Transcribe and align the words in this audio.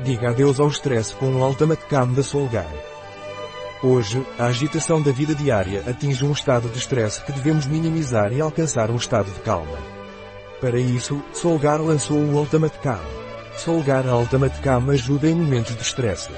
Diga 0.00 0.30
adeus 0.30 0.58
ao 0.58 0.68
stress 0.68 1.14
com 1.14 1.26
o 1.26 1.46
Ultimate 1.46 1.84
Calm 1.86 2.12
da 2.12 2.22
Solgar. 2.22 2.66
Hoje, 3.80 4.26
a 4.38 4.46
agitação 4.46 5.00
da 5.00 5.12
vida 5.12 5.34
diária 5.34 5.84
atinge 5.86 6.24
um 6.24 6.32
estado 6.32 6.68
de 6.68 6.78
stress 6.78 7.22
que 7.22 7.30
devemos 7.30 7.66
minimizar 7.66 8.32
e 8.32 8.40
alcançar 8.40 8.90
um 8.90 8.96
estado 8.96 9.30
de 9.30 9.38
calma. 9.40 9.78
Para 10.60 10.80
isso, 10.80 11.22
Solgar 11.32 11.80
lançou 11.80 12.16
o 12.16 12.36
Ultimate 12.36 12.76
Calm. 12.78 12.98
Solgar 13.56 14.04
Ultimate 14.06 14.58
Calm 14.62 14.90
ajuda 14.90 15.28
em 15.28 15.34
momentos 15.34 15.76
de 15.76 15.82
stress. 15.82 16.28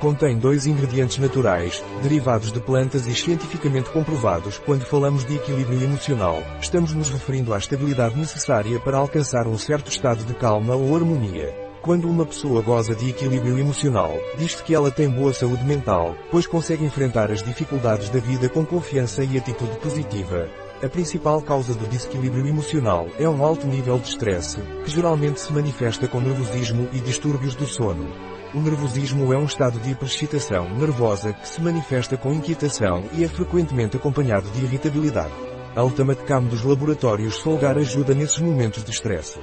Contém 0.00 0.36
dois 0.36 0.66
ingredientes 0.66 1.18
naturais, 1.18 1.84
derivados 2.02 2.50
de 2.50 2.58
plantas 2.58 3.06
e 3.06 3.14
cientificamente 3.14 3.90
comprovados. 3.90 4.58
Quando 4.58 4.84
falamos 4.84 5.24
de 5.24 5.36
equilíbrio 5.36 5.84
emocional, 5.84 6.42
estamos 6.60 6.92
nos 6.92 7.10
referindo 7.10 7.54
à 7.54 7.58
estabilidade 7.58 8.18
necessária 8.18 8.80
para 8.80 8.98
alcançar 8.98 9.46
um 9.46 9.56
certo 9.56 9.88
estado 9.88 10.24
de 10.24 10.34
calma 10.34 10.74
ou 10.74 10.96
harmonia. 10.96 11.73
Quando 11.84 12.08
uma 12.08 12.24
pessoa 12.24 12.62
goza 12.62 12.94
de 12.94 13.10
equilíbrio 13.10 13.58
emocional, 13.58 14.10
diz-se 14.38 14.62
que 14.62 14.74
ela 14.74 14.90
tem 14.90 15.06
boa 15.06 15.34
saúde 15.34 15.62
mental, 15.64 16.16
pois 16.30 16.46
consegue 16.46 16.82
enfrentar 16.82 17.30
as 17.30 17.42
dificuldades 17.42 18.08
da 18.08 18.18
vida 18.20 18.48
com 18.48 18.64
confiança 18.64 19.22
e 19.22 19.36
atitude 19.36 19.76
positiva. 19.80 20.48
A 20.82 20.88
principal 20.88 21.42
causa 21.42 21.74
do 21.74 21.86
desequilíbrio 21.86 22.46
emocional 22.46 23.06
é 23.18 23.28
um 23.28 23.44
alto 23.44 23.66
nível 23.66 23.98
de 23.98 24.08
estresse, 24.08 24.60
que 24.82 24.90
geralmente 24.90 25.38
se 25.38 25.52
manifesta 25.52 26.08
com 26.08 26.20
nervosismo 26.20 26.88
e 26.90 27.00
distúrbios 27.00 27.54
do 27.54 27.66
sono. 27.66 28.08
O 28.54 28.60
nervosismo 28.60 29.30
é 29.34 29.36
um 29.36 29.44
estado 29.44 29.78
de 29.78 29.90
hiperexcitação 29.90 30.66
nervosa 30.78 31.34
que 31.34 31.46
se 31.46 31.60
manifesta 31.60 32.16
com 32.16 32.32
inquietação 32.32 33.04
e 33.12 33.24
é 33.24 33.28
frequentemente 33.28 33.98
acompanhado 33.98 34.48
de 34.52 34.64
irritabilidade. 34.64 35.34
A 35.76 35.82
Ultimate 35.84 36.22
Cam 36.22 36.44
dos 36.44 36.64
laboratórios 36.64 37.34
Solgar 37.34 37.76
ajuda 37.76 38.14
nesses 38.14 38.38
momentos 38.38 38.82
de 38.82 38.90
estresse. 38.90 39.38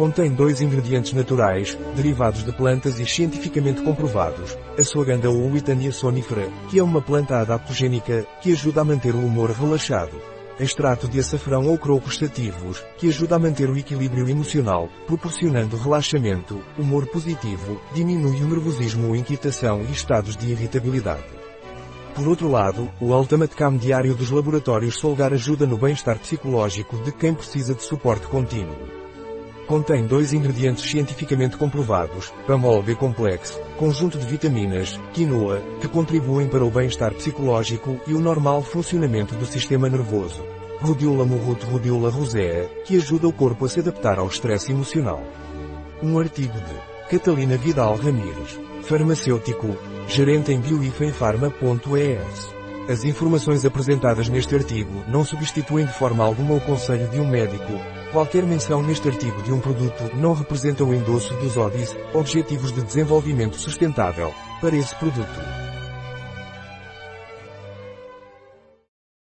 Contém 0.00 0.30
dois 0.30 0.62
ingredientes 0.62 1.12
naturais, 1.12 1.76
derivados 1.94 2.42
de 2.42 2.50
plantas 2.50 2.98
e 2.98 3.04
cientificamente 3.04 3.82
comprovados, 3.82 4.56
a 4.78 4.82
suaganda 4.82 5.28
ou 5.28 5.52
Witania 5.52 5.92
sonifera, 5.92 6.48
que 6.70 6.78
é 6.78 6.82
uma 6.82 7.02
planta 7.02 7.36
adaptogênica, 7.36 8.26
que 8.40 8.50
ajuda 8.50 8.80
a 8.80 8.84
manter 8.84 9.14
o 9.14 9.18
humor 9.18 9.50
relaxado. 9.50 10.18
Extrato 10.58 11.06
de 11.06 11.20
açafrão 11.20 11.66
ou 11.66 11.76
crocos 11.76 12.16
sativos, 12.16 12.82
que 12.96 13.08
ajuda 13.08 13.36
a 13.36 13.38
manter 13.38 13.68
o 13.68 13.76
equilíbrio 13.76 14.26
emocional, 14.26 14.88
proporcionando 15.06 15.76
relaxamento, 15.76 16.64
humor 16.78 17.06
positivo, 17.08 17.78
diminui 17.92 18.42
o 18.42 18.48
nervosismo 18.48 19.08
ou 19.08 19.16
inquietação 19.16 19.82
e 19.86 19.92
estados 19.92 20.34
de 20.34 20.50
irritabilidade. 20.50 21.28
Por 22.14 22.26
outro 22.26 22.50
lado, 22.50 22.90
o 23.02 23.14
Ultimate 23.14 23.54
Cam 23.54 23.76
diário 23.76 24.14
dos 24.14 24.30
laboratórios 24.30 24.94
Solgar 24.94 25.34
ajuda 25.34 25.66
no 25.66 25.76
bem-estar 25.76 26.18
psicológico 26.18 26.96
de 27.02 27.12
quem 27.12 27.34
precisa 27.34 27.74
de 27.74 27.82
suporte 27.82 28.26
contínuo. 28.28 29.00
Contém 29.70 30.04
dois 30.04 30.32
ingredientes 30.32 30.82
cientificamente 30.82 31.56
comprovados, 31.56 32.34
Pamol 32.44 32.82
B 32.82 32.96
complexo, 32.96 33.56
conjunto 33.78 34.18
de 34.18 34.26
vitaminas, 34.26 34.98
quinoa, 35.12 35.62
que 35.80 35.86
contribuem 35.86 36.48
para 36.48 36.64
o 36.64 36.70
bem-estar 36.72 37.14
psicológico 37.14 38.00
e 38.04 38.12
o 38.12 38.20
normal 38.20 38.62
funcionamento 38.62 39.36
do 39.36 39.46
sistema 39.46 39.88
nervoso. 39.88 40.44
Rhodiola 40.80 41.24
morruto 41.24 41.66
Rhodiola 41.66 42.10
rosea, 42.10 42.68
que 42.84 42.96
ajuda 42.96 43.28
o 43.28 43.32
corpo 43.32 43.64
a 43.64 43.68
se 43.68 43.78
adaptar 43.78 44.18
ao 44.18 44.26
estresse 44.26 44.72
emocional. 44.72 45.22
Um 46.02 46.18
artigo 46.18 46.58
de 46.58 47.08
Catalina 47.08 47.56
Vidal 47.56 47.94
Ramírez, 47.94 48.58
farmacêutico, 48.82 49.76
gerente 50.08 50.50
em 50.50 50.58
bioifenfarma.es. 50.58 52.90
As 52.90 53.04
informações 53.04 53.64
apresentadas 53.64 54.28
neste 54.28 54.52
artigo 54.52 55.04
não 55.06 55.24
substituem 55.24 55.86
de 55.86 55.92
forma 55.92 56.24
alguma 56.24 56.56
o 56.56 56.60
conselho 56.60 57.06
de 57.06 57.20
um 57.20 57.30
médico. 57.30 57.99
Qualquer 58.12 58.42
menção 58.42 58.82
neste 58.82 59.08
artigo 59.08 59.40
de 59.42 59.52
um 59.52 59.60
produto 59.60 60.10
não 60.16 60.34
representa 60.34 60.82
o 60.82 60.92
endosso 60.92 61.32
dos 61.34 61.56
ODIs, 61.56 61.96
Objetivos 62.12 62.72
de 62.72 62.82
Desenvolvimento 62.82 63.56
Sustentável, 63.56 64.34
para 64.60 64.76
esse 64.76 64.94
produto. 64.96 65.69